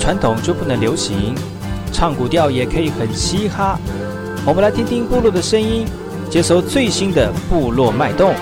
[0.00, 1.34] 传统就不能流行？
[1.92, 3.78] 唱古调也可以很嘻哈。
[4.46, 5.86] 我们来听听部落的声音，
[6.30, 8.34] 接收最新的部落脉动、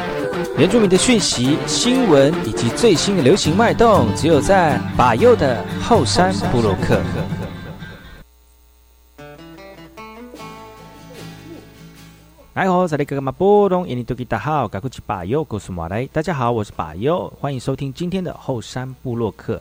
[0.57, 7.00] 原住民的讯息、新闻以及最新的流行脉动，只有在把右的后山部落克。
[12.54, 16.08] 来好，这里哥哥马波东，印尼多吉大好，赶快去把右告诉马来。
[16.13, 19.61] 大家好，我是把右，欢迎收听今天的后山部落客。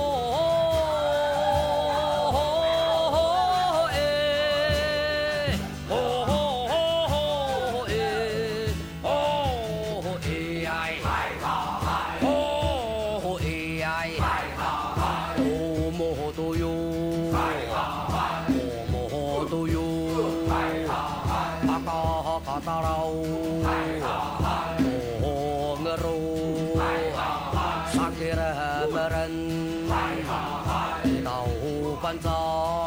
[28.51, 29.27] 部落客。
[31.23, 32.80] 那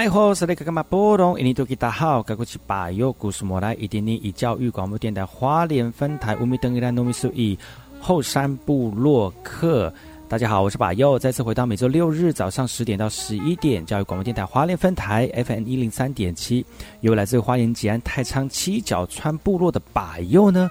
[0.00, 1.38] 爱好是那个干嘛波动？
[1.38, 7.58] 印尼多吉大好，该过去把右故事莫来，一点点以教育广播电台花莲分台乌米登伊兰糯米苏以
[8.00, 9.92] 后山部落客。
[10.26, 16.64] 大家好，我是把右，再次回到每周六日早上十点到十一点，教育广播电台花莲分台 FM 一零三点七，
[17.02, 20.70] 由来自花莲吉安太仓七角川部落的把右呢。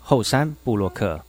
[0.00, 1.20] 后山布洛克。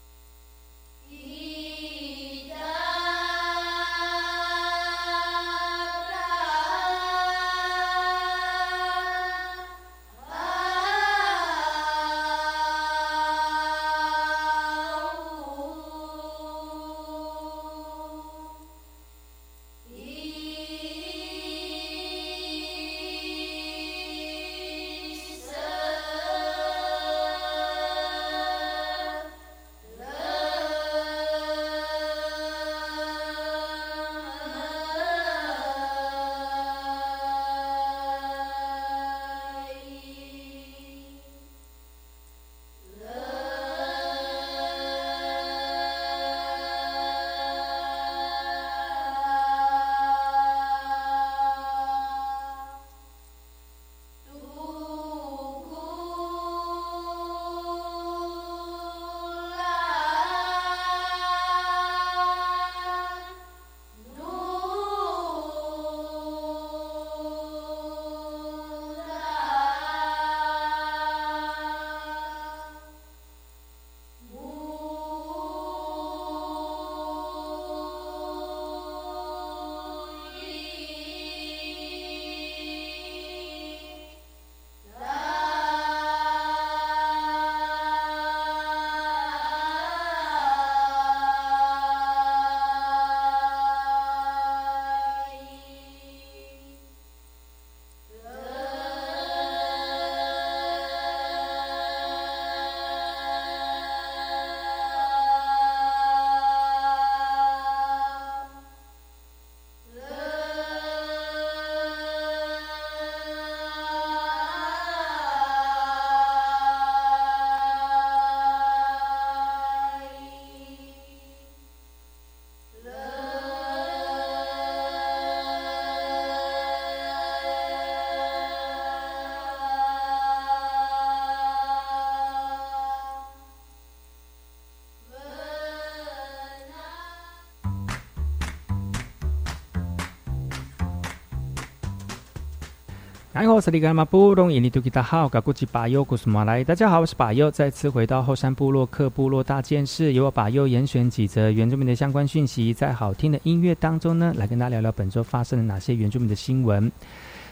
[143.42, 146.64] 你好，是里格马布隆，印尼土著大好，我是巴尤，古斯马来。
[146.64, 156.92] 大家好，我是巴尤，再次回到后山部落克部落大件事，由我巴尤严选几则原住民的相关讯息，在好听的音乐当中呢，来跟大家聊聊本周发生了哪些原住民的新闻。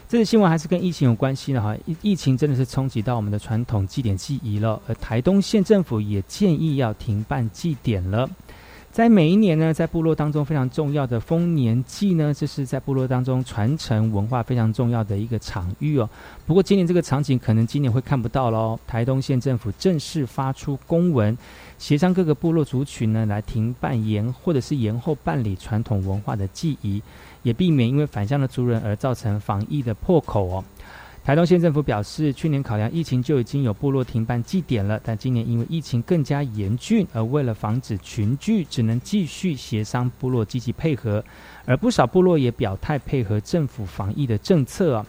[0.06, 8.30] 这个新闻还是跟疫情有关系的哈，疫疫情真的是冲击到我们的传统祭典记忆了，而台东县政府也建议要停办祭典了。
[8.92, 16.10] 在每一年呢，在部落当中非常重要的丰年祭呢，这是在部落当中传承文化非常重要的一个场域哦。
[16.44, 18.76] 不过今年这个场景可能今年会看不到喽。
[18.88, 21.38] 台东县政府正式发出公文，
[21.78, 27.00] 协商各个部落族群呢来停办延或者是延后办理传统文化的祭仪，
[27.44, 30.64] 也避免因为返乡的族人而造成防疫的破口哦。
[31.22, 41.22] 台东县政府表示，去年考量疫情就已经有部落停办祭典了，但今年因为疫情更加严峻，而为了防止群聚，只能继续协商部落积极配合，
[41.66, 45.04] 而不少部落也表态配合政府防疫的政策。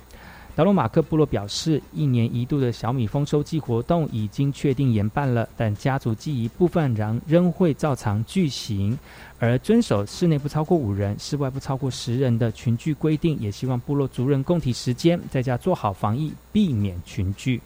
[0.54, 8.98] 达罗马克部落表示，一年一度的小米丰收季活动已经确定延办了，但家族记忆部分仍仍会照常举行。
[9.40, 17.62] 而遵守室内不超过五人、室外不超过十人的群聚规定，也希望部落族人共体时间，在家做好防疫，避免群聚。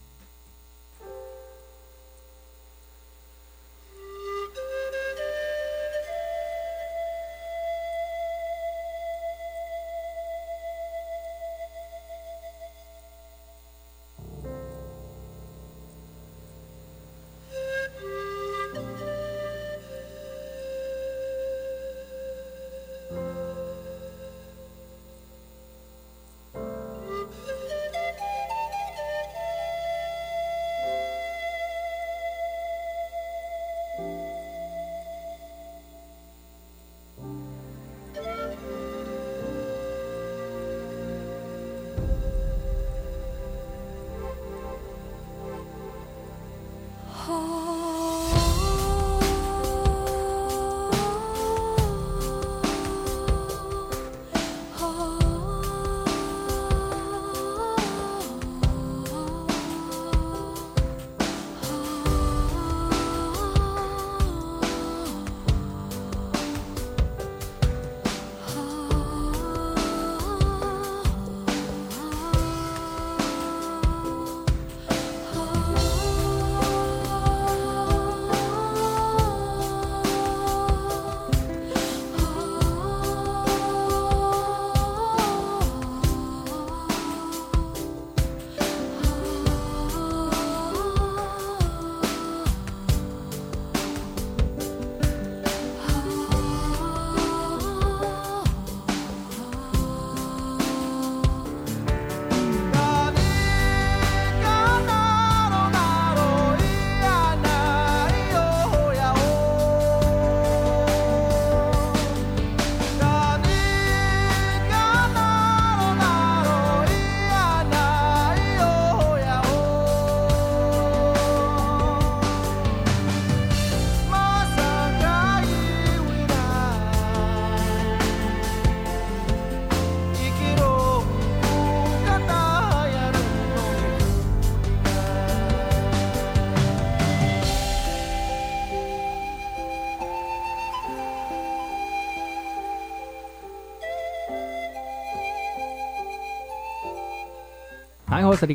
[148.36, 148.46] 大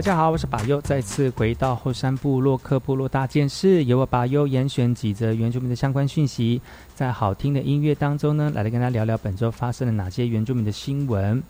[0.00, 6.60] 家好，我是巴优，再次回到后山部落克部落大件事，由我巴优严选几则原住民的相关讯息，
[6.94, 11.42] 在好听的音乐当中呢，来来跟大家聊聊本周发生了哪些原住民的新闻。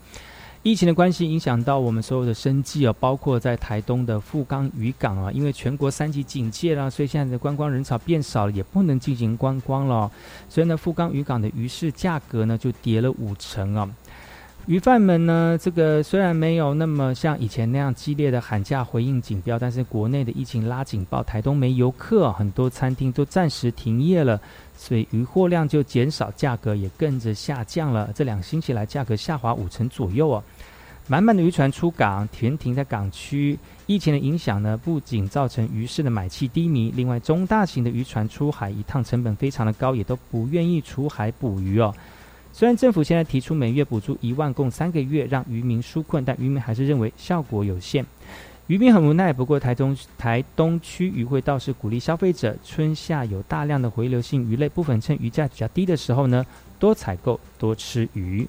[0.62, 10.10] 疫情的关系影响到我们所有的生计哦，包括在台东的富冈渔港啊，因为全国三级警戒了，所以现在的观光人潮变少了，也不能进行观光了，
[10.48, 13.86] 所以呢，富冈渔港的鱼市价格呢就跌了五成啊。
[14.66, 24.40] 鱼贩们呢，这个虽然没有那么像以前那样激烈的喊价回应警标，但是国内的疫情拉警报，台东没游客，很多餐厅都暂时停业了，
[24.74, 28.10] 所以鱼货量就减少，价格也跟着下降了。
[28.14, 30.42] 这两星期来，价格下滑五成左右哦。
[31.06, 33.58] 满满的渔船出港，停停在港区。
[33.84, 41.94] 疫情的影响呢，不仅造成鱼市的买气低迷，另外中大型的渔船出海一趟成本非常的高，也都不愿意出海捕鱼哦。
[42.56, 48.06] 虽然政府现在提出每月补助一万，共三个月，让渔民纾困，但渔民还是认为效果有限。
[48.68, 49.32] 渔民很无奈。
[49.32, 56.46] 不过台中台东区渔会倒是鼓励消费者，春夏有大量的回流性鱼类部分，趁鱼价比较低的时候呢，
[56.78, 58.46] 多采购多吃鱼。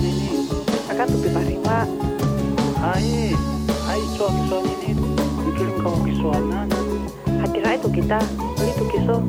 [0.00, 0.48] suami ini
[0.88, 1.78] akan lebih terima.
[2.80, 3.36] Hai
[3.84, 5.12] hai suami suami ini.
[5.44, 6.72] Bikin kau kesuanan
[7.44, 8.16] hati saya itu kita
[8.64, 9.20] ini tuh kisah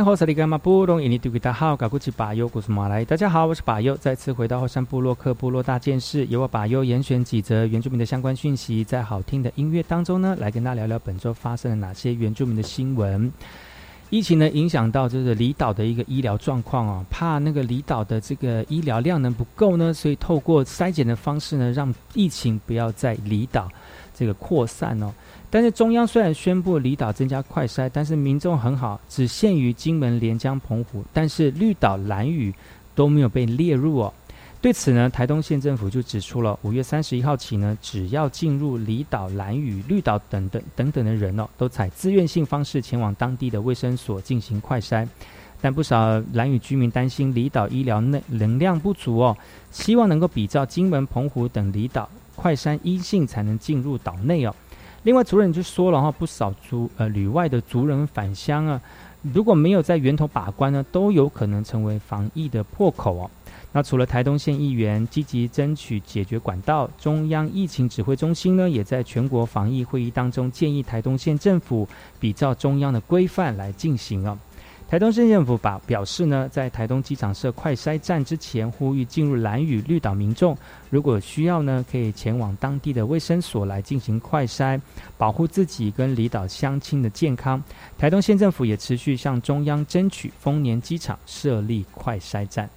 [0.00, 3.04] 你好，萨利格马布隆，印尼土著大号，古吉巴尤，古斯马来。
[3.04, 13.30] 大家好，我是巴尤，再次回到后山部落克部落大件事，由我巴尤严选几则原住民的相关讯息，在好听的音乐当中呢，来跟大家聊聊本周发生了哪些原住民的新闻。
[14.08, 23.68] 疫情呢，影响到就是离岛的一个医疗状况哦，怕那个离岛的这个医疗量能不够呢，所以透过筛检的方式呢，让疫情不要在离岛
[24.14, 25.12] 这个扩散哦。
[25.52, 32.54] 但是中央虽然宣布离岛增加快筛，但是民众很好，只限于金门、连江、澎湖，但是绿岛、蓝屿
[32.94, 34.14] 都没有被列入哦。
[34.62, 45.08] 对此呢，台东县政府就指出了，五月三十一号起呢，只要进入离岛、蓝屿、绿岛等等等等的人哦，都采自愿性方式前往当地的卫生所进行快筛。
[45.62, 49.36] 但不少蓝屿居民担心离岛医疗内能量不足哦，
[49.70, 54.54] 希望能够比照金门、澎湖等离岛快筛阴性才能进入岛内哦。
[55.02, 58.80] 另外，族人就说了哈，不少族呃旅外的族人返乡啊，
[59.22, 63.30] 如果没有在源头把关呢，都有可能成为防疫的破口哦。
[63.72, 71.88] 那除了台东县议员积极争取解决管道，中央疫情指挥中心呢，也在全国防疫会议当中建议台东县政府
[72.18, 74.36] 比照中央的规范来进行哦。
[74.90, 80.58] 台东县政府把表示呢，在台东机场设快筛站之前，呼吁进入蓝雨绿岛民众，
[80.90, 84.80] 如果需要呢，可以前往当地的卫生所来进行快筛，
[85.16, 87.62] 保护自己跟离岛乡亲的健康。
[87.96, 92.68] 台东县政府也持续向中央争取丰年机场设立快筛站。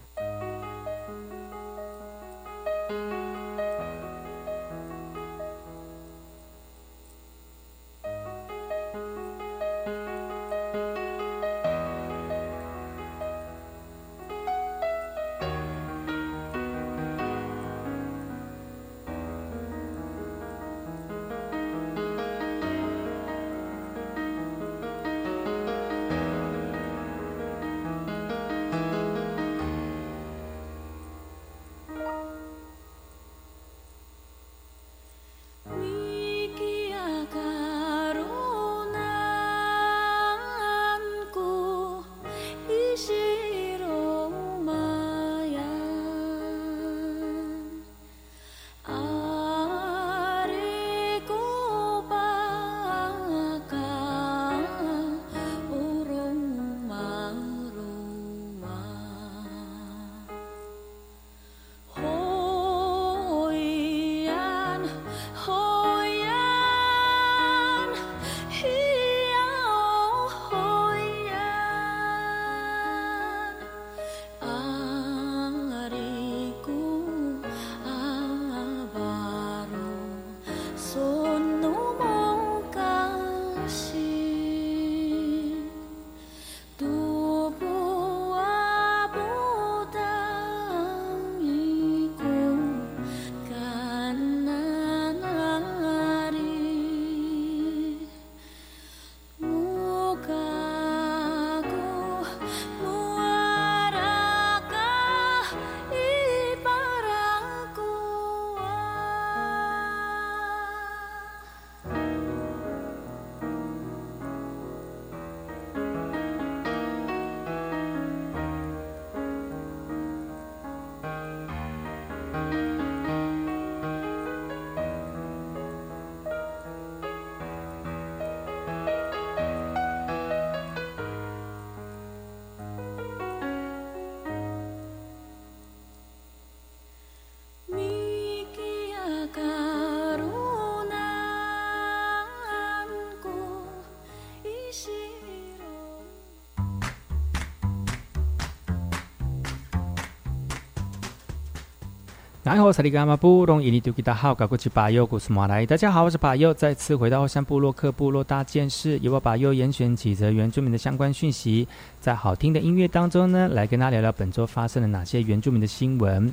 [152.54, 155.66] 你好，萨利伽马布隆伊尼图吉达好，搞过去巴尤古斯马来。
[155.66, 161.68] 大家好，我是巴尤，再次回到后山部落克部落大件事，由我巴尤严选几则原住民的相关讯息，
[162.00, 166.32] 在好听的音乐当中呢，来跟大家聊聊本周发生了哪些原住民的新闻。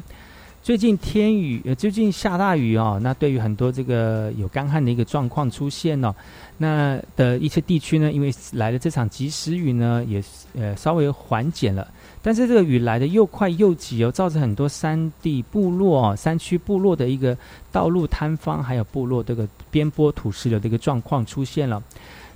[0.63, 6.15] 最近天雨，呃，最近下大雨哦，那对于很多这个有干旱的一个状况出现哦，
[6.59, 10.23] 那的一些地区呢，因为来了这场及时雨呢，也
[10.55, 11.91] 呃稍微缓解了。
[12.23, 17.37] 但是这个雨来的又快又急哦，造成很多山地部落、哦山区部落的一个
[17.73, 21.83] 道路坍方，还有部落这个边坡土石流的一个状况出现了。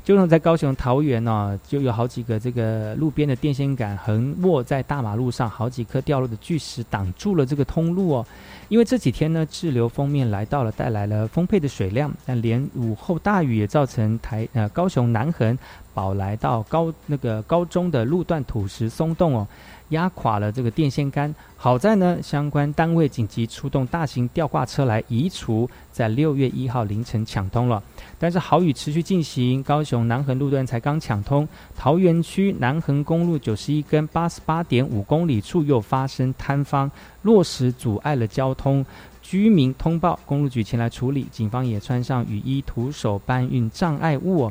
[0.03, 8.27] 就像在高雄桃园呢，就有好几个这个路边的电线杆横卧在大马路上，好几颗掉落的巨石挡住了这个通路哦。
[8.69, 15.59] 因为这几天呢，滞留封面来到了，带来了丰沛的水量，但连午后大雨也造成台呃高雄南横
[15.95, 19.49] 宝来到高那个高中的路段土石松动哦。
[19.91, 27.83] 压垮了这个电线杆，好在呢，相关单位紧急出动大型吊挂车来移除，在六月一号凌晨抢通了。
[28.19, 36.91] 但是好雨持续进行，高雄南横路段才刚抢通，桃园区南横公路九十一跟八十八点五公里处又发生坍方，
[37.23, 38.85] 落石阻碍了交通，
[39.21, 44.51] 居民通报公路局前来处理，警方也穿上雨衣徒手搬运障碍物。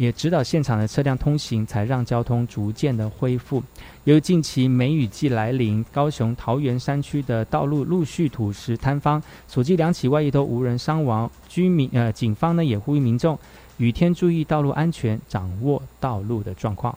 [0.00, 3.62] 也指导现场的车辆通行，才让交通逐渐的恢复。
[4.04, 11.30] 由于近期梅雨季来临，高雄桃园山区的道路陆续土石坍方，所计两起外溢都无人伤亡。
[11.46, 13.38] 居民呃，警方呢也呼吁民众
[13.76, 16.96] 雨天注意道路安全，掌握道路的状况。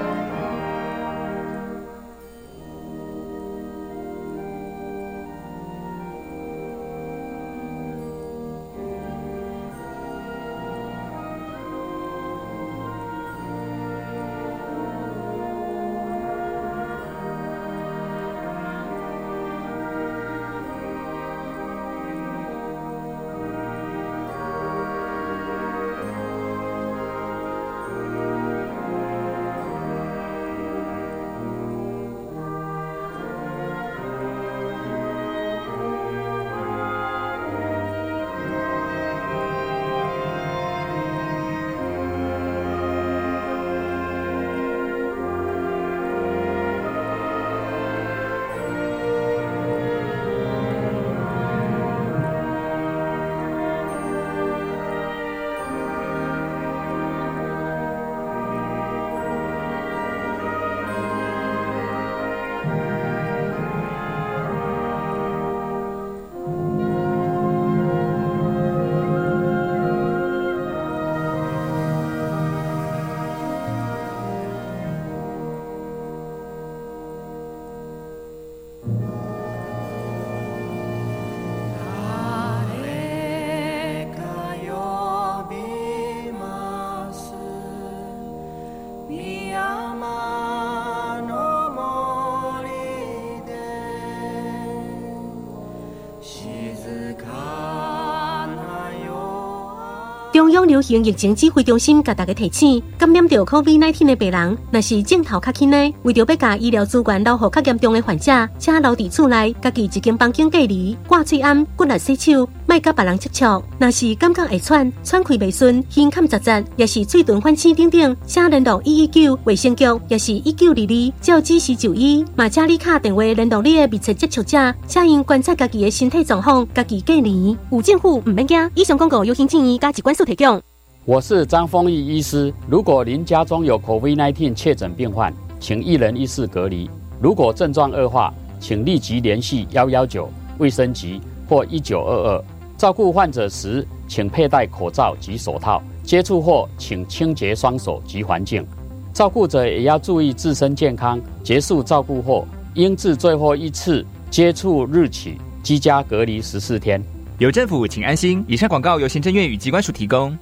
[100.81, 113.63] 流行疫情指挥中心甲大家提醒，感染着 COVID-19 的病人，若是镜头较轻的，为着要甲医疗资源留予较严重的患者，请留伫厝内，家己一间房间隔离，挂嘴安，骨力洗手，莫甲别人接触。
[113.77, 122.25] 若是感觉会喘、喘气未顺、胸坎杂杂，也是嘴唇反青等等，请联络一一九卫生局，也是一九二二，照指示就医。
[122.35, 127.55] 嘛，请你卡电话联络你的密切接触者，请因观察家己的身体状况，家己隔离。
[127.71, 128.71] 有政府唔免惊。
[128.73, 130.59] 以上广告由行建议加疾管署提供。
[131.03, 132.53] 我是张丰毅医师。
[132.69, 136.87] 如果您家中有 COVID-19 确诊病患，请一人一室隔离。
[137.19, 142.43] 如果症状恶化，请立即联系幺幺九卫生局或一九二二。
[142.77, 145.81] 照顾患者时，请佩戴口罩及手套。
[146.03, 148.63] 接触后，请清洁双手及环境。
[149.11, 151.19] 照顾者也要注意自身健康。
[151.43, 157.01] 结束照顾后，应自最后一次接触日起居家隔离十四天。
[157.39, 158.45] 有政府，请安心。
[158.47, 160.37] 以上广告由行政院与机关署提供。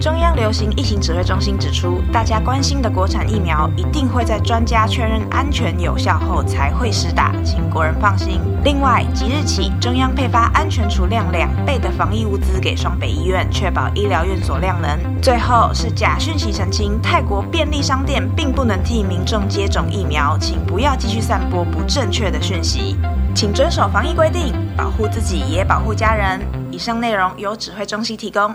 [0.00, 8.40] 中央流行疫情指挥中心指出，大家关心的国产疫苗一定会在专家确认安全有效后才会施打，请国人放心。
[8.62, 14.88] 另外，即日起，中央配发安全储量两倍的防疫物资给双北医院，确保医疗院所量能。
[15.20, 22.96] 最后是假讯息澄清，泰国便利商店并不能替民众接种疫苗，请不要继续散播不正确的讯息，
[23.34, 26.40] 请遵守防疫规定，保护自己也保护家人。
[26.70, 28.54] 以上内容由指挥中心提供。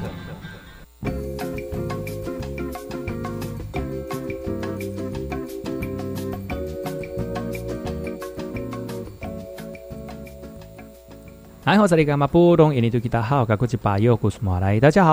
[11.63, 11.83] 大家好，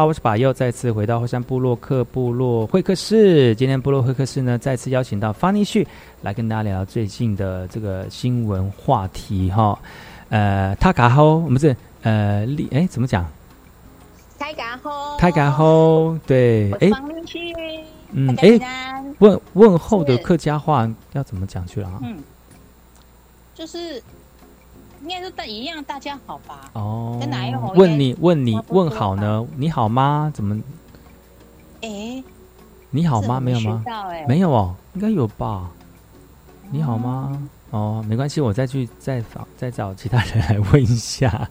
[0.06, 3.54] 我是把右，再次回到后山部落克部落会客室。
[3.54, 5.86] 今天部落会客室呢，再次邀请到方尼旭
[6.22, 9.78] 来跟大家聊聊最近的这个新闻话题哈。
[10.30, 13.26] 呃，他嘎吼，我们是呃，立哎，怎么讲？
[14.38, 16.90] 太嘎吼，太嘎吼，对，哎，
[18.12, 18.58] 嗯，哎，
[19.18, 22.00] 问问候的客家话要怎么讲去了啊？
[22.02, 22.16] 嗯，
[23.54, 24.02] 就是。
[25.02, 26.70] 应该是大一样，大家好吧？
[26.72, 29.46] 哦，跟哪一个问你问你问好呢？
[29.56, 30.30] 你好吗？
[30.34, 30.60] 怎么？
[31.82, 32.22] 哎，
[32.90, 33.38] 你好吗？
[33.38, 33.84] 没有吗？
[34.26, 35.70] 没有哦，应该有吧？
[36.70, 37.48] 你好吗？
[37.70, 41.48] 哦，没关系，我再去再找再找其他人来问一下。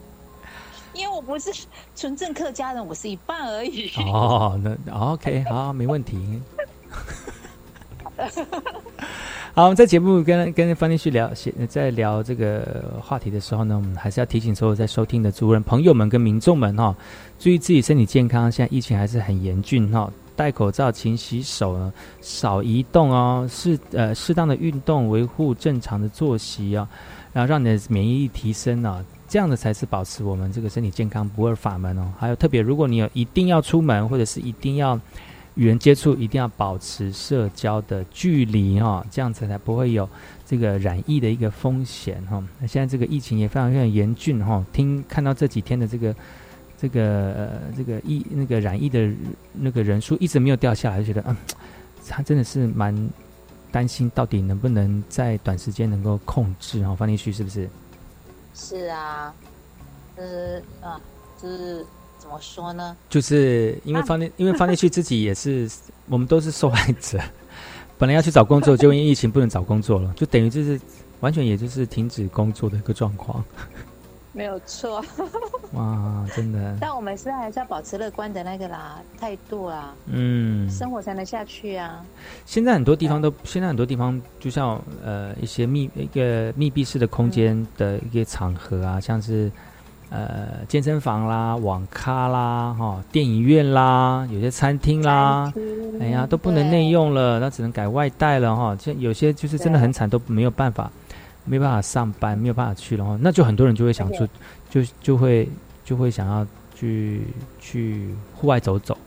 [0.94, 1.52] 因为我不是
[1.96, 3.92] 纯正客家人，我是一半而已。
[3.98, 6.42] 哦，那 OK，好，没问题。
[9.54, 11.32] 好，我们在节目跟跟方天旭聊，
[11.68, 16.96] 在聊这个话题的时候呢，我们还是要提醒所有在收听的族人朋友们跟民众们哈，
[17.40, 18.52] 注意自己身体健康。
[18.52, 26.88] 现在疫情还是很严峻哈，戴口罩、勤洗手、少移动哦，适呃适当的运动，维护正常的作息啊，
[27.34, 32.12] 然后让你的免疫力提升啊，这样的才是保持我们这个身体健康不二法门哦。
[32.20, 35.00] 还有特别，如果你有一定要出门，或者是一定要。
[35.58, 40.08] 与人接触一定要保持社交的距离哈，这样子才不会有
[40.46, 42.42] 这个染疫的一个风险哈。
[42.60, 46.16] 那现在这个疫情也非常非常严峻哈，听看到这几天的这个
[46.78, 47.02] 这个
[47.34, 49.12] 呃这个疫那个染疫的
[49.52, 51.36] 那个人数一直没有掉下来，就觉得嗯，
[52.08, 53.10] 他真的是蛮
[53.72, 56.96] 担心，到底能不能在短时间能够控制哈？
[56.96, 57.68] 方立旭是不是？
[58.54, 59.34] 是啊，
[60.16, 61.02] 就是啊，
[61.42, 61.84] 就是。
[62.18, 62.96] 怎么说呢？
[63.10, 65.70] 就是因为方念，因为方念旭自己也是，
[66.10, 67.20] 我们都是受害者。
[67.98, 70.80] 本来要去找工作，就因为疫情不能找工作了，就等于就是
[71.20, 73.44] 完全也就是停止工作的一个状况。
[74.34, 75.04] 没有错。
[75.74, 76.78] 哇，真的。
[76.80, 79.96] 但我们是还是要保持乐观的那个啦态度啦。
[80.06, 80.70] 嗯。
[80.70, 82.06] 生活才能下去啊。
[82.46, 89.52] 现在很多地方都，现在很多地方就像呃一些密一个密闭式的空间的一个场合啊，像是。
[90.10, 95.52] 呃健身房啦、网咖啦、哈电影院啦，有些餐厅啦，
[96.00, 98.76] 哎呀都不能内用了，那只能改外带了哈。
[98.76, 100.90] 就有些就是真的很惨，都没有办法，
[101.46, 103.18] 没办法上班，没有办法去了哈。
[103.22, 104.28] 那就很多人就会想出，
[104.70, 105.50] 就就会
[105.84, 107.22] 就会想要去
[107.60, 108.98] 去户外走走。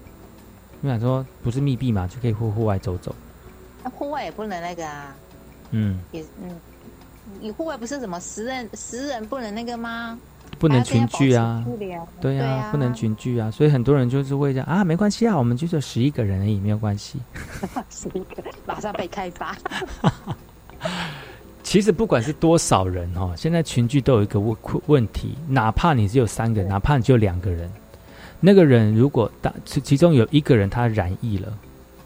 [0.82, 3.14] 我想说，不是密闭嘛，就可以户户外走走。
[3.82, 5.14] 那户外也不能那个啊，
[5.70, 6.50] 嗯，也嗯，
[7.40, 10.18] 你户外不是什么十人十人不能那个吗？
[10.61, 11.64] 不能群聚啊
[12.20, 17.18] 对呀、啊，不能群聚啊，所以很多人就是会讲啊，没关系啊，我们就是十一个人而已，没有关系。
[17.88, 19.57] 十一个马上被开发。
[21.62, 27.70] 其实不管是多少人哦，现在群聚都有一个问问题，哪怕你只有三个人，哪怕你只有两个人，
[28.38, 31.51] 那个人如果当其其中有一个人他染疫了，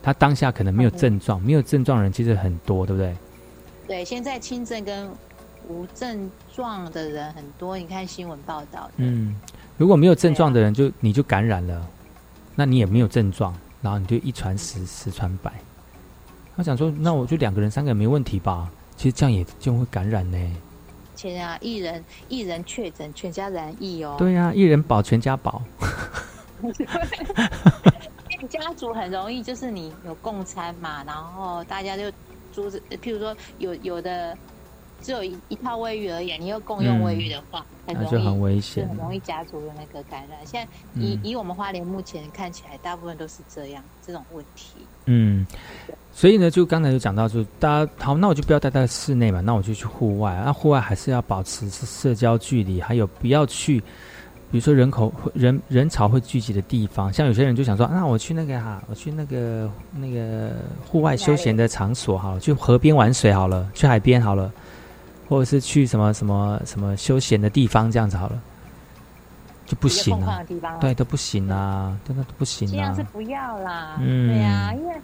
[0.01, 3.17] 他当下可能没有症状，没有症状人其实很多，对不对？
[3.89, 5.11] 对，现在轻症跟
[5.69, 9.35] 无症状的人很多，你看新闻报道，嗯，
[9.77, 11.87] 如果没有症状的人就你就感染了，
[12.55, 15.53] 那你也没有症状，然后你就一传十，十传百。
[16.57, 18.71] 他想说，那我就两个人、三个人没问题吧？
[18.97, 20.57] 其实这样也就会感染呢。
[21.15, 24.17] 其实啊，一人一人确诊，全家染疫哦。
[24.19, 25.63] 对呀、一人保全家保。
[28.49, 32.13] 家族很容易，就是你有共餐嘛，然后大家就
[32.53, 34.37] 租着，譬如说有有的
[35.05, 38.97] 只有一一套卫浴而已，你又共用卫浴的话，很容易嗯那就很危是险很。
[38.97, 40.39] 容易家族的那个感染。
[40.47, 44.79] 现在以、嗯以我们花莲目前看起来，大部分都是这样这种问题。
[45.05, 45.47] 嗯，
[46.11, 50.41] 所以呢，就刚才就讲到，就大家好，那我就不要待在室内嘛，那我就去户外。
[50.43, 53.81] 那户外还是要保持社交距离，还有不要去，
[54.51, 57.13] 比如说人口人人潮会聚集的地方。
[57.13, 60.53] 像有些人就想说，那我去那个哈，我去那个那个
[60.87, 64.51] 户外休闲的场所好了，去河边玩水好了，去海边好了，
[65.35, 68.41] 或者是去什么什么什么休闲的地方这样子好了，
[69.67, 73.03] 就不行啊空旷的，地方、对，，都不行啊，真的都不行啊尽量是。
[73.05, 73.97] 不要啦。
[74.01, 74.95] 嗯对呀、因为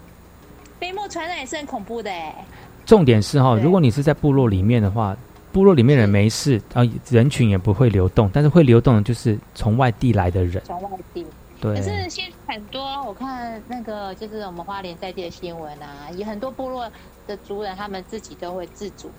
[0.78, 2.44] 飞沫传染也是很恐怖的哎。
[2.86, 5.16] 重点是哈，对如果你是在部落里面的话，
[5.52, 10.62] 部落里面人没事啊、人群也不会流动，但是会流动的就是从外地来的人。
[10.64, 11.26] 从外地，
[11.60, 16.90] 对可，是现在很多，我看那个就是我们花莲在地的新闻啊，也很多部落
[17.26, 19.10] 的族人，他们自己都会自主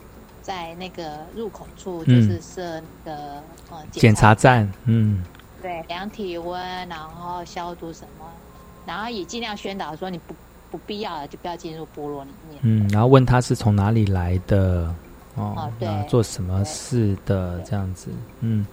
[0.41, 2.23] 在那个入口处，就嗯。
[2.23, 3.17] 是设那个
[3.69, 5.23] 呃检查站，嗯，
[5.61, 8.25] 对，量体温，然后消毒什么，
[8.85, 10.33] 然后也尽量宣导说你不
[10.71, 12.59] 不必要的就不要进入部落里面。
[12.63, 14.93] 嗯，然后问他是从哪里来的，
[15.35, 18.65] 哦哦，对做什么事的这样子，嗯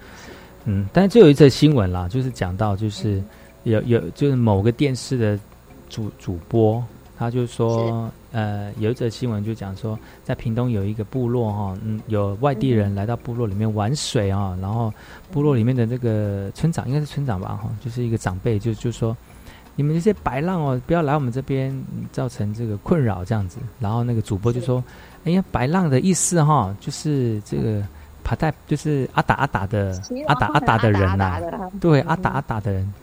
[0.65, 3.23] 嗯，但是就有一则新闻啦，就是讲到就是
[3.63, 5.39] 有有就是某个电视的
[5.89, 6.83] 主主播，
[7.19, 14.91] 他就说呃有一则新闻就讲说，在屏东有一个部落哈，嗯，有外地人来到部落里面玩水啊，然后
[15.29, 19.15] 部落里面的这个村长应该是村长吧哈，就是一个长辈就就说。
[19.75, 23.59] 你们这些白浪哦，不要来我们这边，嗯造成这个困扰这样子。
[23.79, 24.83] 然后那个主播就说
[25.23, 27.81] ：“哎呀，白浪的意思哈，就是这个
[28.21, 31.39] 爬带，就是阿达阿达的阿达阿达的人呐、
[31.79, 32.93] 对，阿达阿达的人。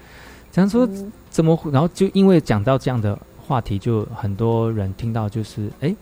[0.52, 0.86] 讲说
[1.30, 5.94] 怎么会，然后就因为讲到这样的话题，就很多人听到就是，哎，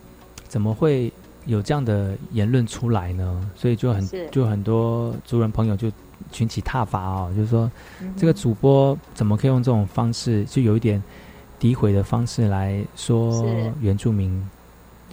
[0.47, 1.11] 怎么会
[1.45, 3.51] 有这样的言论出来呢？
[3.55, 5.91] 所以就很就很多族人朋友就
[6.31, 11.01] 群起踏伐哦，就是说嗯这个主播怎么可以用这种方式，就有一点
[11.59, 13.45] 诋毁的方式来说
[13.79, 14.49] 原住民，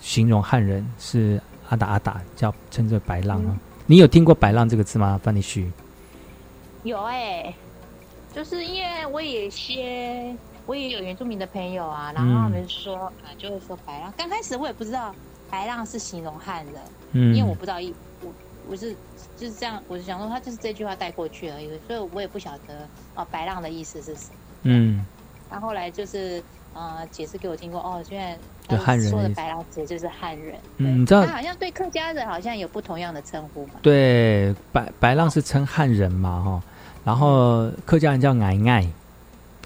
[0.00, 3.56] 形容汉人是阿达阿达，叫称之为白浪啊。
[3.86, 5.70] 你有听过“白浪”这个字吗，范尼旭？
[6.84, 7.52] 有哎、
[8.34, 10.34] 就是因为我也些
[10.66, 14.12] 我也有原住民的朋友啊，然后他们说啊、就会说白浪。
[14.16, 15.14] 刚开始我也不知道
[15.50, 16.74] 白浪是形容汉人，
[17.12, 18.32] 嗯，因为我不知道一，我
[18.70, 18.94] 我是
[19.36, 24.36] 就是这样，我就想说他就是这句话带过去而已，所以我也不晓得哦白浪的意思是什么。
[24.64, 25.04] 嗯
[25.50, 30.58] 然后后来就是呃解释给我听过，哦，现在对汉人说的白浪其实就是汉人。
[30.78, 33.74] 嗯，你知道他好像对客家人好像有不同样的称呼嘛。
[33.82, 36.62] 对白白浪是称汉人嘛哈，
[37.04, 38.88] 然后客家人叫矮矮，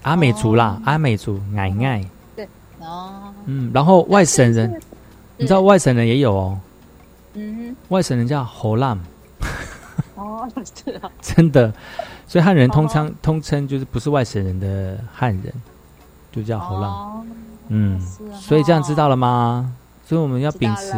[0.06, 2.04] 阿美族啦，阿美族矮矮，
[2.36, 2.48] 对。
[2.78, 4.80] 哦，嗯，然后外省人，
[5.36, 6.58] 你知道外省人也有哦，
[7.34, 8.96] 嗯外省人叫侯浪，
[10.14, 11.72] 哦，是啊， 真的，
[12.28, 15.52] 所以汉人通常通称就是不是外省人的汉人，
[16.30, 17.26] 就叫侯浪，哦，
[17.68, 18.00] 嗯，
[18.32, 19.72] 所以这样知道了吗？
[20.06, 20.92] 所以我们要秉持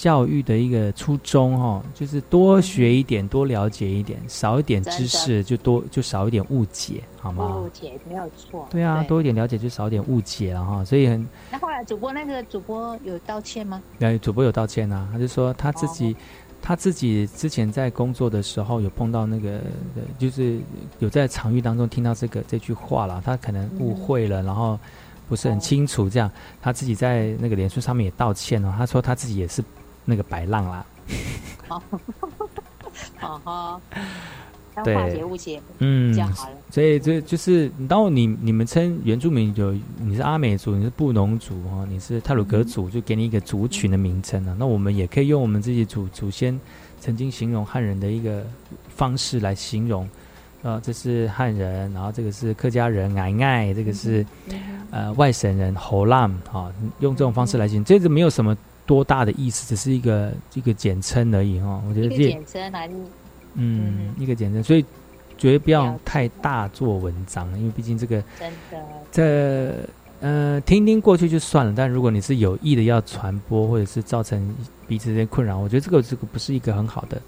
[0.00, 7.68] 教育的一个初衷哦，就是多学一点，多了解一点，少一点知识就多就少一点误解，好吗误？
[7.68, 8.66] 解没有错。
[8.70, 10.82] 对啊，多一点了解就少一点误解了哈。
[10.82, 13.82] 所以很，那后来主播那个主播有道歉吗？
[13.98, 16.16] 对，主播有道歉啊，他就说他自己
[16.62, 19.60] 他自己之前在工作的时候有碰到那个，
[20.18, 20.58] 就是
[21.00, 24.80] 有在场域当中听到这个这句话了，他可能误会了，然后
[25.28, 26.30] 不是很清楚，这样
[26.62, 29.62] 他自己在那个脸书上面也道歉了，他说他自己也是
[30.04, 30.86] 那个白浪啦。
[31.68, 31.82] 好，
[33.18, 33.80] 好 哈。
[34.84, 36.56] 对，化解误解，嗯，这样好了。
[36.70, 44.56] 所以这就是，当你你们称原住民有你是阿美族，你是布农族哈，你是泰鲁格族，就给你一个族群的名称啊。
[44.58, 46.58] 那我们也可以用我们自己祖祖先
[46.98, 48.46] 曾经形容汉人的一个
[48.88, 50.08] 方式来形容，
[50.62, 54.24] 呃，这是汉人，然后这个是客家人矮矮，这个是
[54.90, 58.56] 呃外省人侯浪啊，用这种方式来形容，这个没有什么
[58.90, 61.80] 多大的意思，只是一个一个简称而已哈。
[61.88, 62.90] 我觉得这简称来。
[63.54, 64.84] 嗯，一个简称，所以
[65.38, 68.78] 绝对不要太大做文章，因为毕竟这个真的
[69.12, 69.88] 这
[70.20, 71.72] 呃听听过去就算了。
[71.76, 74.52] 但如果你是有意的要传播，或者是造成
[74.88, 77.22] 彼此之间困扰，我觉得这个这个不是一个很好的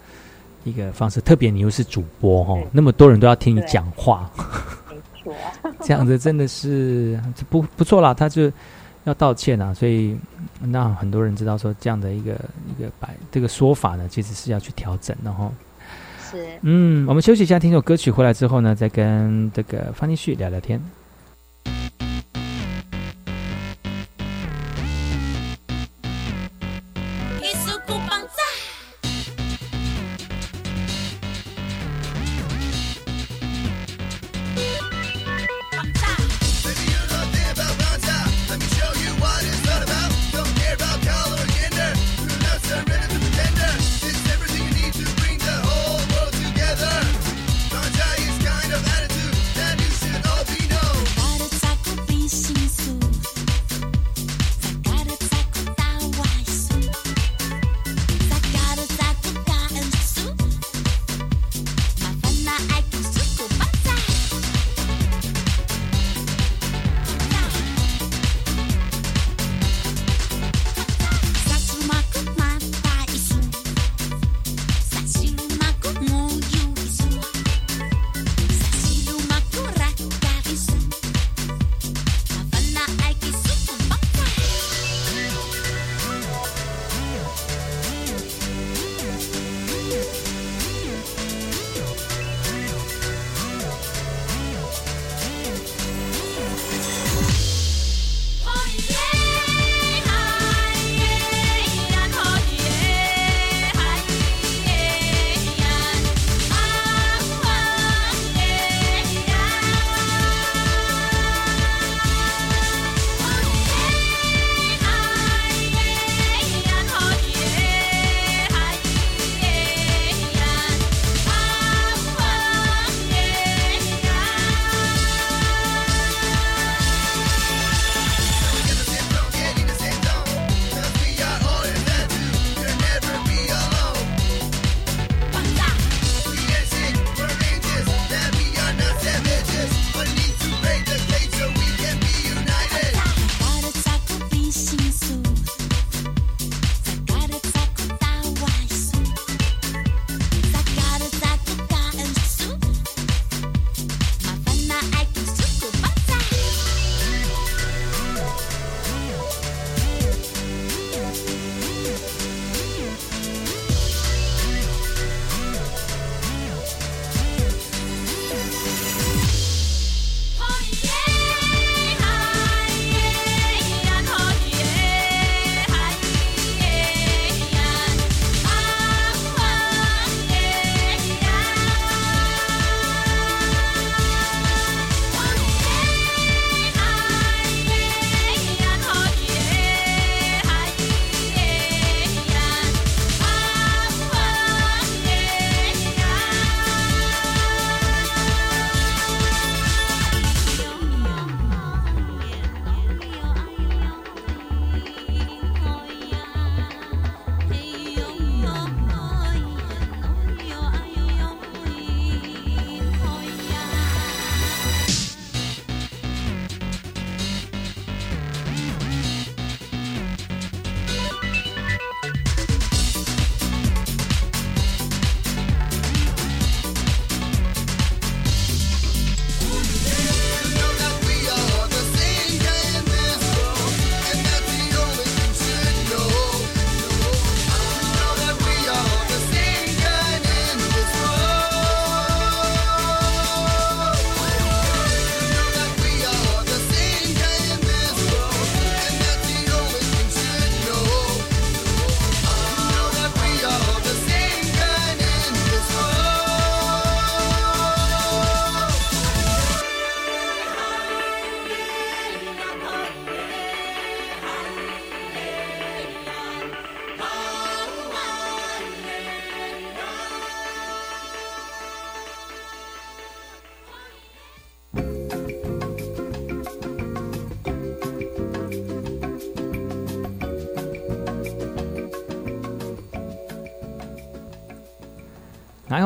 [0.65, 1.21] 一个方式。
[1.21, 4.29] 特别你又是主播哈，那么多人都要听你讲话，
[4.91, 5.35] 没错，
[5.87, 8.13] 这样子真的是不不错啦。
[8.13, 8.51] 他就
[9.05, 10.17] 要道歉啊，所以
[10.73, 12.33] 让很多人知道说这样的一个
[12.69, 15.53] 一个摆这个说法呢，其实是要去调整的哈。
[16.63, 20.81] 嗯，我们休息一下，听首歌曲回来之后呢，再跟这个方立旭聊聊天。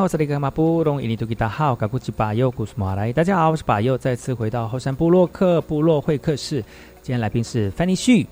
[0.07, 0.17] 大
[3.23, 6.63] 家好，我是巴尤，再次回到后山部落克部落会客室。
[7.01, 8.25] 今天来宾是范尼旭。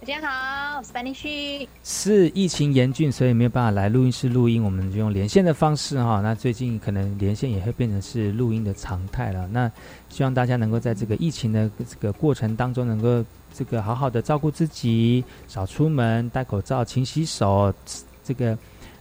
[0.00, 1.66] 大家好，我是范尼旭。
[1.82, 6.20] 是疫情严峻，所以没有办法来录音室录音，我们就用连线的方式哈。
[6.20, 9.48] 那最近可能连线也会变成是录音的常态了。
[9.48, 9.72] 那
[10.10, 17.72] 希望大家能够在这个疫情的这个过程当中，能够这个好好的照顾自己，少出门，戴口罩，勤洗手，
[18.22, 18.58] 这个。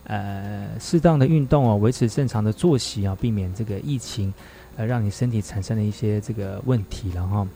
[0.09, 4.33] 呃，适当的运动哦，维持正常的作息啊，避免这个疫情
[4.75, 7.47] 呃让你身体产生的一些这个问题了哈。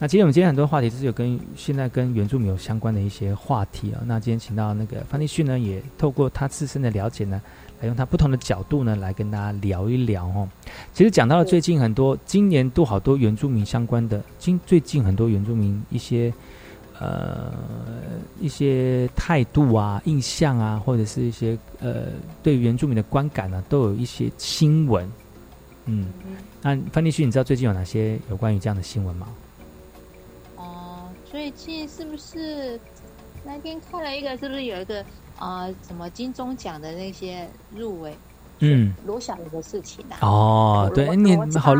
[0.00, 4.02] 那今天我们今天很多话题都是有跟现在跟原住民有相关的一些话题啊。
[4.04, 7.40] 那今天请到那个方立旭呢，也透过他自身的了解呢，
[7.80, 10.48] 来用他不同的角度呢，来跟大家聊一聊哦。
[10.92, 16.34] 其实讲到了最近很多今年都好多原住民相关的，今最近很多原住民一些。
[17.02, 17.52] 呃，
[18.40, 22.04] 一些态度啊、印象啊，或者是一些呃，
[22.44, 25.10] 对原住民的观感呢，都有一些新闻。
[25.86, 26.12] 嗯，
[26.60, 29.26] 那范立旭，你知道最近有哪些有关于这样的新闻吗？
[30.54, 32.78] 哦，最近是不是
[33.44, 35.04] 那天看了一个，是不是有一个
[35.40, 38.16] 呃，什么金钟奖的那些入围？
[38.64, 40.16] 嗯，罗小鱼的事情啊。
[40.20, 41.74] 哦，对，你好，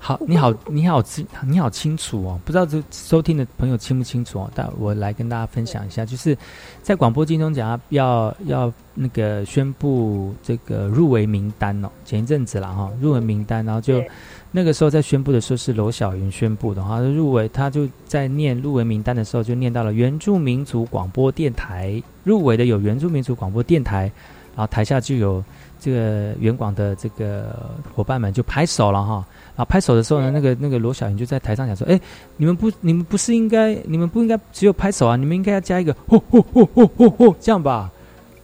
[0.00, 2.40] 好，你好，你好清，你好清楚哦。
[2.44, 4.50] 不知道这收听的朋友清不清楚哦？
[4.52, 6.36] 但我来跟大家分享一下，就是
[6.82, 11.88] 在广播金钟奖要要那个宣布这个入围名单哦。
[12.04, 14.02] 前一阵子了哈，入围名单，然后就
[14.50, 24.10] 那个时候在宣布的时候是罗小云宣布的哈，入围他就在念入围名单的时候就念到了原住民族广播电台入围的有原住民族广播电台，
[24.56, 25.44] 然后台下就有。
[25.84, 27.54] 这个远广的这个
[27.94, 29.16] 伙伴们就拍手了哈，
[29.54, 32.00] 然后拍手的时候呢，那个那个罗小云就在台上讲说：“哎，
[32.38, 37.90] 你们不，你们不是应该，你们不应该只有拍手啊，你们应该要加一个吼吼吼吼吼吼这样吧。”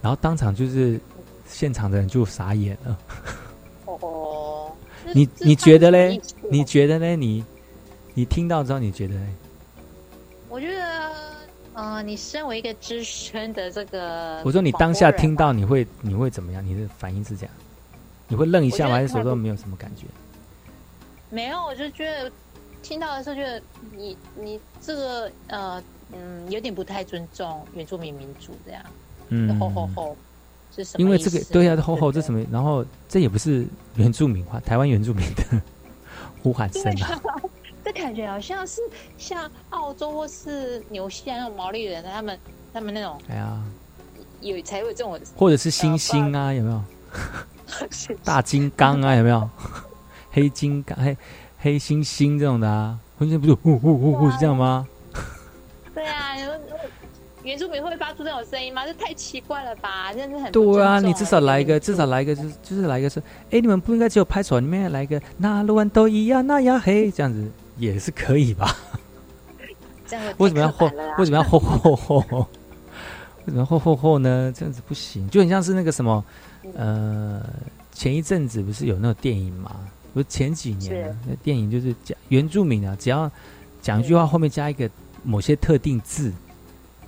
[0.03, 1.01] 然后当场就是
[1.49, 2.99] 现场的人就傻眼了。
[3.87, 4.71] 哦，
[5.15, 6.21] 你你觉得嘞？
[6.51, 7.17] 你觉得嘞？
[7.17, 7.43] 你
[8.13, 9.21] 你听到之后你觉得嘞？
[10.51, 11.30] 我觉得。
[11.83, 16.63] 嗯，你身为一个资深的这个，我说你当下听到你会你会怎么样？
[16.63, 17.55] 你的反应是这样？
[18.29, 18.97] 你会愣一下吗？
[18.97, 20.05] 还是说都没有什么感觉？
[21.31, 22.31] 没有，我就觉得
[22.83, 23.63] 听到的时候觉得
[23.97, 28.83] 你你这个呃嗯有点不太尊重原住民民族这样。
[29.29, 30.17] 嗯，吼吼吼，
[30.77, 31.03] 是什么？
[31.03, 32.45] 因为这个对呀，吼吼这什么？
[32.53, 35.63] 然后这也不是原住民话，台湾原住民的
[36.43, 37.21] 呼喊声啊。
[37.85, 38.81] 这感觉好像是
[39.17, 42.39] 像澳洲或是纽西兰那种毛利人，他们
[42.73, 43.59] 他们那种，哎呀，
[44.41, 46.83] 有才有这种，或者是星星啊，有没有？
[48.25, 49.49] 大金刚啊，有没有？
[50.33, 51.17] 黑金刚、黑
[51.59, 54.87] 黑猩猩这种的啊，完全不是呼呼呼呼是这样吗？
[55.95, 56.37] 对啊，
[57.43, 58.87] 原住民会发出这种声音吗？
[58.87, 60.13] 这太奇怪了吧！
[60.13, 63.19] 真的很对啊，你至少来一个，至少来一个，就是就是来一个是，
[63.51, 67.51] 哎，你们不应该只有拍手，你们来一个，那路安都一样，那样嘿这样子。
[67.81, 68.77] 也是可以吧？
[70.39, 70.91] 为什么要吼？
[71.19, 72.49] 为什么要吼吼吼？
[73.47, 74.53] 为什么吼吼吼呢？
[74.55, 76.25] 这样子不行，就很像是那个什么，
[76.75, 77.43] 呃，
[77.93, 79.77] 前一阵子不是有那个电影嘛？
[80.13, 83.31] 不是前几年那电影就是讲原住民啊，只要
[83.81, 84.91] 讲一句话后面加一个
[85.23, 86.33] 某些特定字，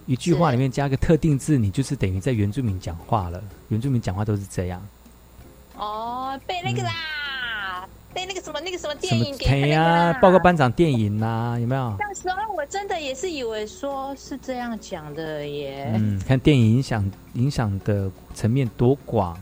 [0.06, 3.42] 一句话里面加个特定字，你就是等于在原住民讲话了。
[3.68, 4.80] 原住民讲话都是这样。
[5.76, 6.92] 哦，被那个啦。
[6.92, 7.21] 对
[8.14, 11.96] 那个什么那个什么电影给呀，报告班长电影呐，有没有？
[11.98, 15.92] 那时候我真的也是以为说是这样讲的耶。
[15.94, 19.38] 嗯，看电影影响影响的层面多广。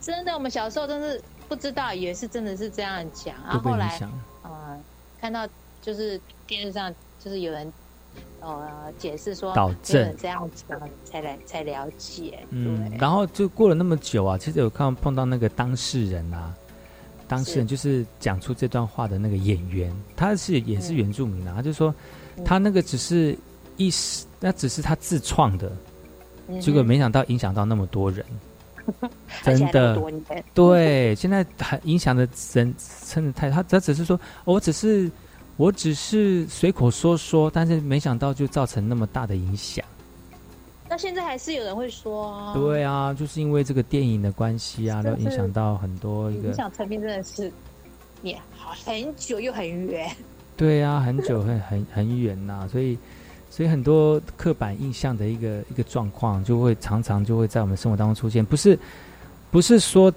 [0.00, 3.98] 真的，我们小时候真是不知道，以为是真的是这样讲，然后后来
[4.42, 4.78] 呃
[5.20, 5.46] 看到
[5.82, 7.72] 就是电视上就是有人
[8.40, 10.64] 呃解释说导正这样子，
[11.04, 12.38] 才来才了解。
[12.50, 16.54] 嗯，然后就过了那么久啊，其实有看碰到那个当事人啊。
[17.34, 21.54] 当事人就是讲出这段话的那个演员，他是也是原住民啊。
[21.56, 21.92] 他就说，
[22.44, 23.36] 他那个只是
[23.76, 25.72] 一时，那只是他自创的，
[26.60, 28.24] 结果没想到影响到那么多人，
[29.42, 30.00] 真的。
[30.54, 32.22] 对，现在还影响的
[32.52, 32.72] 人
[33.04, 35.10] 真的太，他他只是说，我只是
[35.56, 39.84] 我只是随口说说，但是没想到就造成那么大的影响。
[40.88, 47.50] 那现在还是有人会说，对啊，就是因为这个电影的关系啊，然后影响到很多一个影响层面真的是
[48.22, 48.38] 也
[48.84, 50.10] 很久又很远。
[50.56, 52.98] 对啊，很久 很很很远呐，所以
[53.50, 58.44] 所以很多刻板印象的一个一个状况，就会常常就会在我们生活当中出现。
[58.44, 58.78] 不是
[59.50, 60.12] 不是说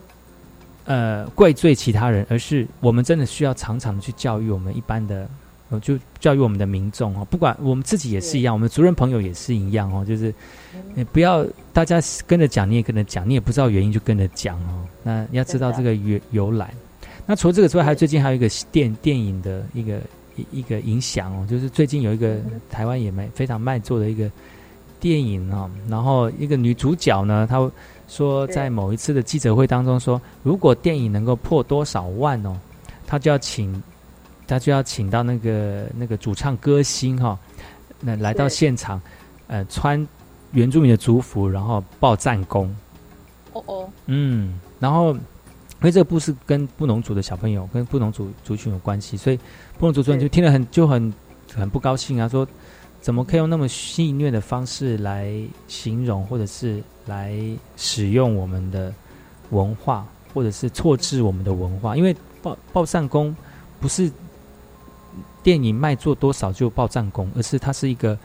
[0.86, 5.28] 呃怪罪其他人，而是我们真的需要常常去教育我们一般的
[5.70, 10.34] 呃，就教育我们的民众哦，不管我们自己也是一样，我们族人朋友也是一样哦，就是
[10.95, 14.86] 你不要大家跟着讲，你也跟着讲，你也不知道原因就跟着讲哦。
[15.03, 16.74] 那要知道这个由由来。
[17.26, 19.99] 那除了这个之外，还最近还有一个电电影的一个
[20.38, 22.38] 一一个影响哦，就是最近有一个
[22.70, 24.32] 台湾也卖非常卖座的一个
[25.01, 27.70] 电影哦，然后一个女主角呢，她
[28.07, 32.57] 说在某一次的记者会当中说，如果电影能够破多少万哦，
[33.05, 33.84] 她就要请。
[34.48, 37.38] 他就要请到那个那个主唱歌星哈，
[38.00, 39.02] 那来到现场，
[39.48, 40.08] 呃，穿
[40.54, 42.74] 原住民的族服，然后报战功。
[43.52, 45.22] 哦哦，嗯，然后因
[45.82, 49.38] 为这个故事跟布农族的小朋友跟布农族族群有关系，所以
[49.78, 51.14] 布农族族人就听了很就很
[51.54, 52.48] 很不高兴啊，说
[53.02, 55.30] 怎么可以用那么戏谑的方式来
[55.68, 57.38] 形容，或者是来
[57.76, 58.93] 使用我们的
[59.50, 61.98] 文化，或者是错置我们的文化？
[61.98, 63.36] 因为报报战功
[63.82, 64.10] 不是。
[65.43, 68.18] 电影卖座多少就报战功，而是它是一个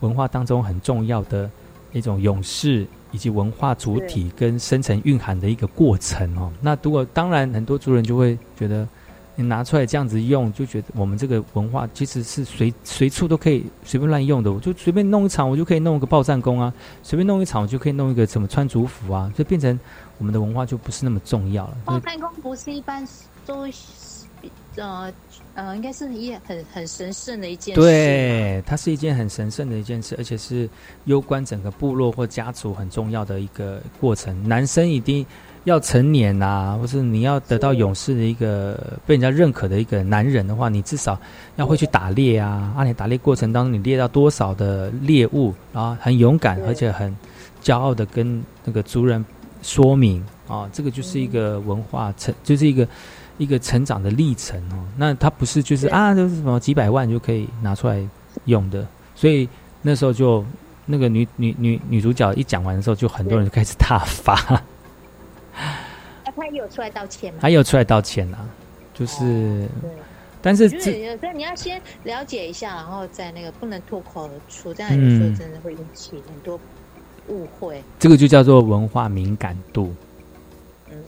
[0.00, 1.50] 文化当中很重要的
[1.92, 6.52] 一种勇士以及文化主体跟深层蕴含的一个过程哦。
[6.60, 8.86] 那如果当然很多族人就会觉得
[9.36, 14.52] 你拿出来这样子用，就觉得我们这个文化其实是随随处都可以随便乱用的。
[14.52, 16.70] 我就随便弄一场，我就可以弄一个报战功啊；
[17.02, 19.78] 随便弄一场，我就可以弄一个什么穿族服啊，就变成
[20.18, 21.76] 我们的文化就不是那么重要了。
[21.86, 23.06] 报战功不是一般
[23.46, 23.66] 都
[24.76, 25.12] 呃。
[25.52, 27.80] 呃，应该是一很很神圣的一件事。
[27.80, 30.66] 对，它是一件很神圣的一件事，而且是
[31.04, 34.48] 攸关整个部落或家族很重要的一个过程。
[34.48, 35.26] 男生一定
[35.64, 41.18] 要成年啊，或是你要得到勇士的一个被人家认可的一个男人的话，你至少
[41.56, 42.72] 要会去打猎啊。
[42.76, 47.14] 啊，你打猎过程当中，你猎到多少的猎物，然后很勇敢，而且很
[47.60, 49.22] 骄傲的跟那个族人
[49.62, 52.86] 说明啊，这个就是一个文化成，就是一个。
[53.40, 57.98] 一个成长的历程哦，那他不是就是啊，就是什么几百万就可以拿出来
[58.44, 59.48] 用的，所以
[59.80, 60.44] 那时候就
[60.84, 64.34] 那个女女女女主角一讲完的时候，就很多人就开始大发。
[66.26, 67.38] 那他有出来道歉吗？
[67.40, 68.46] 他有出来道歉啊，
[68.92, 69.66] 就是，
[70.42, 76.60] 但是这有时候你要先了解一下，然后再那个不能脱口而出，这样有时候真的会引起很多
[77.28, 77.82] 误会。
[77.98, 79.94] 这个就叫做文化敏感度。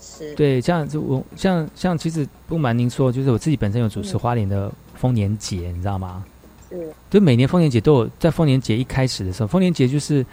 [0.05, 6.25] 是对，像就我像像其实不瞒您说，就是我自己本身有主持花莲的丰年节，你知道吗？
[6.69, 10.27] 是，就每年丰年节都有，在丰年节一开始的时候，丰年节就是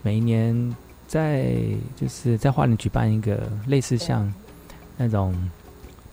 [0.00, 0.74] 每一年
[1.06, 1.52] 在
[1.94, 4.32] 就是在花莲举办一个类似像
[4.96, 5.36] 那种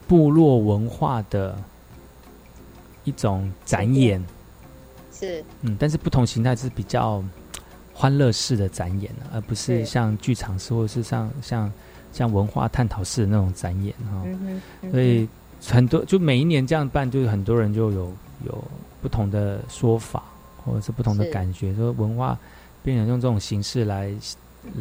[0.05, 1.58] 部落文化的
[3.05, 4.22] 一种展演，
[5.14, 7.24] 是，嗯，但是不同形态是比较
[7.93, 11.72] 欢乐式的展演，而不是像剧场式或者是像像。
[12.14, 14.24] 像文化探讨式的那种展演哈，
[14.89, 15.28] 所以
[15.64, 18.12] 很多就每一年这样办，就是很多人就有
[18.45, 18.64] 有
[19.01, 20.24] 不同的说法，
[20.64, 22.38] 或者是不同的感觉，说文化
[22.82, 24.12] 变成用这种形式来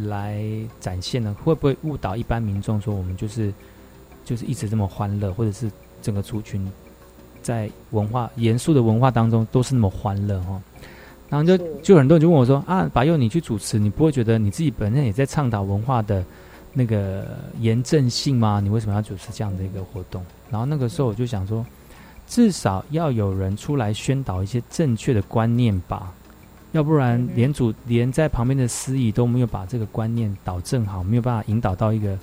[0.07, 0.43] 来
[0.81, 2.81] 展现呢，会不会误导一般民众？
[2.81, 3.53] 说我们就是
[4.25, 5.71] 就是一直这么欢乐，或者是
[6.01, 6.67] 整个族群
[7.43, 10.63] 在文化严肃的文化当中都是那么欢乐哈？
[11.29, 16.25] 然后就就很多人就问我说啊，把佑你去主持，你不会觉得你自己本身也在倡导文化的？
[16.79, 17.27] 那个
[17.59, 18.61] 严正性吗？
[18.63, 20.23] 你为什么要主持这样的一个活动？
[20.51, 21.65] 然后那个时候我就想说，
[22.29, 26.13] 至少要有人出来宣导一些正确的观念吧，
[26.73, 32.19] 要不然连主连在旁边的司仪都没有把这个观念导正好，没有办法引导到一个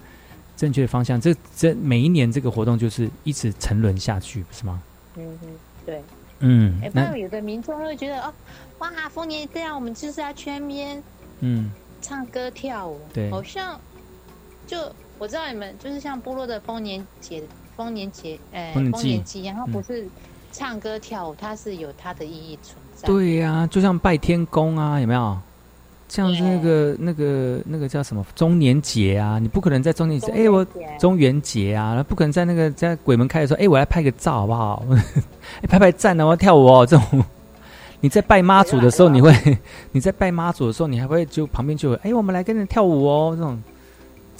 [0.55, 1.19] 正确的方向。
[1.19, 4.79] 这这每一年这个活动就是一直沉沦下去，不是吗？
[5.17, 5.49] 嗯嗯，
[5.83, 6.03] 对，
[6.41, 6.79] 嗯。
[6.83, 8.31] 哎，那有的民众会觉得哦，
[8.77, 11.01] 哇，丰年这样，我们就是要全面
[11.39, 11.71] 嗯
[12.03, 13.79] 唱歌跳舞，对，好像。
[14.65, 14.77] 就
[15.19, 17.43] 我知道你们就是像部落的丰年节、
[17.75, 20.07] 丰年节，哎，丰年祭，然后不是
[20.51, 23.07] 唱歌跳舞，它是有它的意义存在。
[23.07, 25.37] 对呀，就像拜天公啊，有没有？
[26.09, 29.39] 像是那个、那个、那个叫什么中年节啊？
[29.39, 30.63] 你不可能在中年节，哎，我
[30.99, 34.85] 中元节啊，不可能在那个在鬼门开的时候，哎，我来拍个照好不好？
[35.61, 36.85] 哎，拍拍赞啊，我要跳舞哦。
[36.85, 37.23] 这种
[37.99, 39.33] 你在拜妈祖的时候，你会
[39.91, 43.59] 你在拜妈祖的时候，你还会就旁边就有哎，我们来跟着跳舞哦，这种。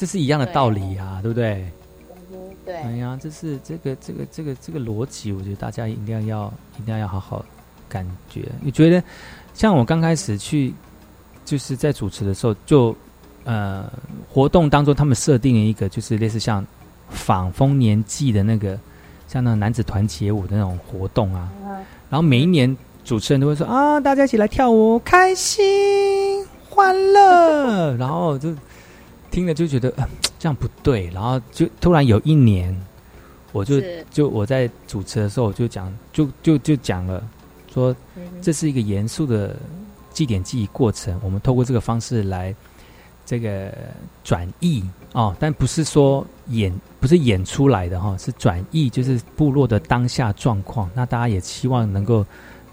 [0.04, 1.66] 这是一样的道理啊，对不对？
[2.66, 2.76] 对。
[2.76, 7.46] 哎呀，这是这个这个这个这个逻辑，我觉得大家一定要一定要好好
[7.88, 8.52] 感觉。
[8.60, 9.02] 你觉得
[9.54, 10.74] 像我刚开始去
[11.46, 12.94] 就是在主持的时候，就
[13.46, 13.90] 呃
[14.30, 16.66] 活动当中，他们设定了一个就是类似像
[17.08, 18.78] 仿丰年祭的那个
[19.30, 21.50] 像那男子团结舞的那种活动啊。
[22.10, 22.76] 然后每一年
[23.06, 28.54] 主持人都会说啊，大家一起来跳舞，开心欢乐， 然后就。
[29.34, 29.92] 听了就觉得
[30.38, 32.80] 这样不对，然后就突然有一年，
[33.52, 33.82] 我就
[34.12, 37.28] 就我在主持的时候，我就讲，就就就讲了，
[37.74, 37.96] 说
[38.44, 39.56] 这是一个严肃的
[40.12, 42.54] 祭典记忆过程，我们透过这个方式来
[43.26, 43.76] 这个
[44.24, 50.88] 转译哦，但不是说演，不是演出来的哈，是转译，就是部落的当下状况。
[50.94, 52.24] 那大家也希望能够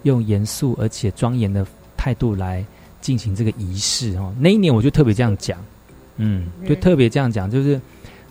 [0.03, 2.63] 用严肃而且庄严的态度来
[3.01, 4.35] 进行这个仪式哦。
[4.39, 5.59] 那一年我就特别这样讲，
[6.21, 7.81] 嗯，就特别这样讲，就是。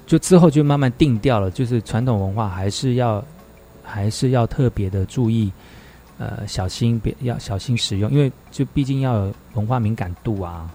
[0.09, 3.23] 就之后就慢慢定掉了，就是传统文化还是要
[3.83, 5.51] 还是要特别的注意，
[6.17, 10.67] 呃，小心别要小心使用，因为就毕竟要有文化敏感度啊。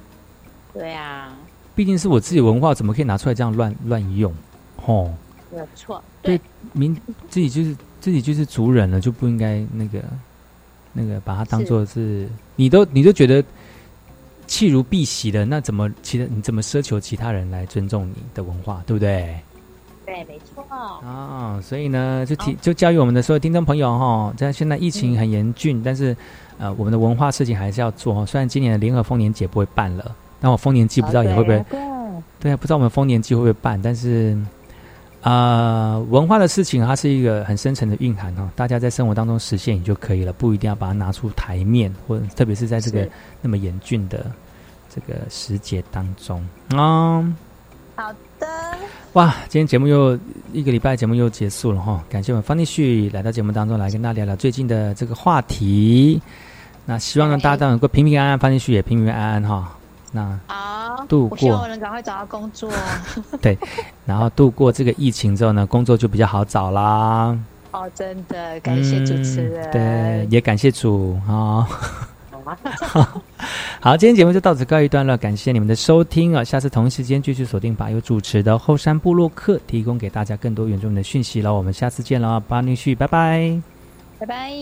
[0.73, 1.37] 对啊，
[1.75, 4.33] 毕竟是我自己文化，怎么可以拿出来这样乱乱用？
[4.77, 5.13] 吼，
[5.51, 6.01] 没有错。
[6.23, 6.41] 对，
[6.73, 6.97] 民
[7.29, 10.01] 自己就是自己就是族人了，就不应该那个
[10.93, 13.45] 那个把它当做是，你都你都觉得。
[14.47, 19.39] 弃如敝屣的，那怎么其他你怎么奢求其他人来尊重你的文化，对不对？
[20.07, 20.65] 对，没错。
[20.71, 26.17] 啊，所以呢，就提就教育我们的所有听众朋友哈，在现在疫情很严峻，但是
[26.59, 28.25] 呃，我们的文化事情还是要做。
[28.27, 31.65] 虽然今年的联合丰年节不会办了，但我丰年祭不知道也会不会？
[32.39, 34.37] 对啊，不知道我们丰年祭会不会办，但是。
[35.25, 43.09] 啊，文化的事情，它是一个很深层的蕴含哈，大家在生活当中实现也就可以了，不一定要把它拿出台面，或者特别是在这个
[43.41, 44.31] 那么严峻的
[44.95, 46.47] 这个时节当中
[46.77, 47.25] 啊。
[47.97, 48.47] 好的。
[49.15, 50.19] 哇，今天节目又
[50.53, 56.21] 一个礼拜节目又结束了哈，感谢我们方立旭来到节目当中来跟大家聊聊最近的这个话题。
[56.85, 59.75] 那希望呢大家都能够平平安安，方立旭也平平安安哈。
[60.15, 62.71] 那啊，度过，希望我能赶快找到工作。
[63.43, 63.59] 对，
[64.07, 67.37] 然后度过这个疫情之后呢，工作就比较好找啦。
[67.73, 71.67] 哦，真的，感谢主持人，对，也感谢主啊。
[73.81, 76.45] 好，今天节目就到此告一段落，感谢你们的收听啊！
[76.45, 81.53] 下次同一时间继续锁定把有主持的后山部落客，提供给大家更多原住民的讯息了。
[81.53, 83.61] 我们下次见了，巴女婿，拜拜，
[84.19, 84.53] 拜拜。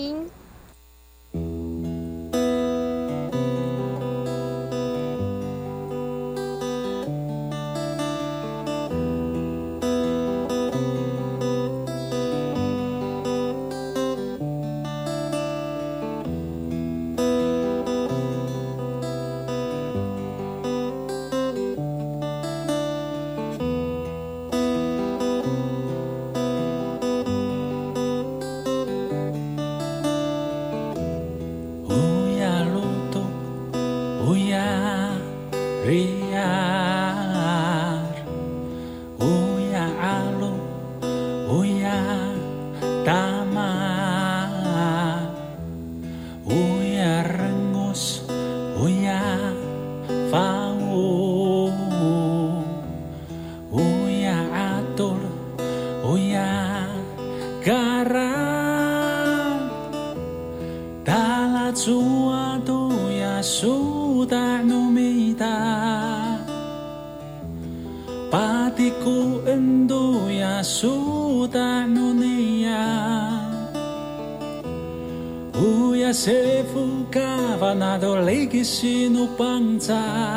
[50.33, 50.62] far.
[78.63, 80.32] 是侬放在。